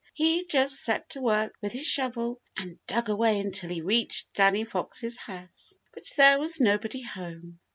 [0.15, 4.63] He just set to work with his shovel and dug away until he reached Danny
[4.63, 5.77] Fox's house.
[5.93, 7.59] But there was nobody home.